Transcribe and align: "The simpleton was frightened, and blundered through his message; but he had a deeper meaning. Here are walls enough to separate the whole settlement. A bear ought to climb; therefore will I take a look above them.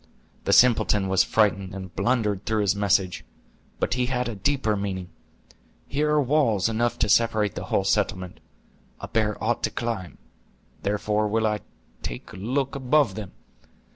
"The 0.45 0.51
simpleton 0.51 1.09
was 1.09 1.23
frightened, 1.23 1.75
and 1.75 1.95
blundered 1.95 2.43
through 2.47 2.61
his 2.61 2.75
message; 2.75 3.23
but 3.79 3.93
he 3.93 4.07
had 4.07 4.27
a 4.27 4.33
deeper 4.33 4.75
meaning. 4.75 5.11
Here 5.87 6.09
are 6.09 6.23
walls 6.23 6.67
enough 6.67 6.97
to 6.97 7.07
separate 7.07 7.53
the 7.53 7.65
whole 7.65 7.83
settlement. 7.83 8.39
A 8.99 9.07
bear 9.07 9.37
ought 9.43 9.61
to 9.61 9.69
climb; 9.69 10.17
therefore 10.81 11.27
will 11.27 11.45
I 11.45 11.59
take 12.01 12.33
a 12.33 12.37
look 12.37 12.73
above 12.73 13.13
them. 13.13 13.33